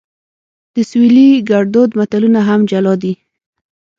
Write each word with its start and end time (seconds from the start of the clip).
د 0.73 0.75
سویلي 0.89 1.27
ګړدود 1.49 1.89
متلونه 1.99 2.39
هم 2.49 2.59
جلا 2.71 2.93
دي 3.03 3.13